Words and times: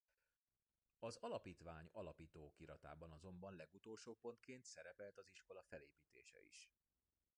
Az 0.99 1.15
alapítvány 1.19 1.89
alapító 1.91 2.45
okiratában 2.45 3.11
azonban 3.11 3.55
legutolsó 3.55 4.15
pontként 4.21 4.65
szerepelt 4.65 5.17
az 5.17 5.27
iskola 5.29 5.61
felépítése 5.63 6.39
is. 6.41 6.69